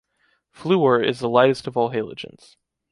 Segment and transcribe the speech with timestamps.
[0.51, 2.55] Fluor is the lightest of all halogens